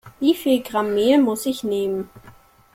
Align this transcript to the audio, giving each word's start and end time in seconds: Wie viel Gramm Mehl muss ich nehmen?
Wie 0.19 0.33
viel 0.33 0.63
Gramm 0.63 0.95
Mehl 0.95 1.19
muss 1.21 1.45
ich 1.45 1.63
nehmen? 1.63 2.09